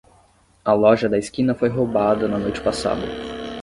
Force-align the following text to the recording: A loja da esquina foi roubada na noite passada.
A 0.65 0.73
loja 0.73 1.07
da 1.07 1.15
esquina 1.19 1.53
foi 1.53 1.69
roubada 1.69 2.27
na 2.27 2.39
noite 2.39 2.59
passada. 2.59 3.05